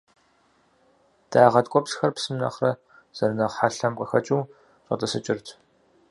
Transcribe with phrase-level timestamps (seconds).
[1.29, 2.71] Дагъэ ткӏуэпсхэр псым нэхърэ
[3.17, 4.49] зэрынэхъ хьэлъэм къыхэкӏыу
[4.85, 5.47] щӏэтӏысыкӏырт.